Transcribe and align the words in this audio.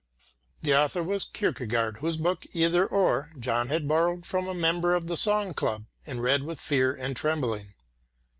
The 0.63 0.75
author 0.75 1.03
was 1.03 1.25
Kierkegaard, 1.31 1.97
whose 1.97 2.17
book, 2.17 2.47
Either 2.53 2.87
Or, 2.87 3.31
John 3.39 3.67
had 3.67 3.87
borrowed 3.87 4.25
from 4.25 4.47
a 4.47 4.53
member 4.55 4.95
of 4.95 5.05
the 5.05 5.15
Song 5.15 5.53
Club, 5.53 5.85
and 6.07 6.23
read 6.23 6.41
with 6.41 6.59
fear 6.59 6.91
and 6.95 7.15
trembling. 7.15 7.75